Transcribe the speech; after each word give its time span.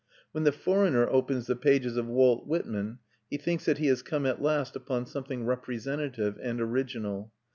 When 0.31 0.45
the 0.45 0.51
foreigner 0.51 1.07
opens 1.07 1.45
the 1.45 1.55
pages 1.55 1.95
of 1.95 2.07
Walt 2.07 2.47
Whitman, 2.47 2.97
he 3.29 3.37
thinks 3.37 3.65
that 3.65 3.77
he 3.77 3.85
has 3.85 4.01
come 4.01 4.25
at 4.25 4.41
last 4.41 4.75
upon 4.75 5.05
something 5.05 5.45
representative 5.45 6.39
and 6.41 6.59
original. 6.59 7.31